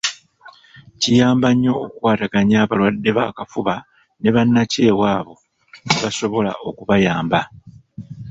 Kiyamba 0.99 1.47
nnyo 1.53 1.73
okukwataganya 1.83 2.57
abalwadde 2.63 3.09
b’akafuba 3.17 3.75
ne 4.19 4.29
bannakyewa 4.35 5.07
abo 5.19 5.35
ne 5.85 5.95
basobola 6.03 6.51
okubayamba. 6.69 7.39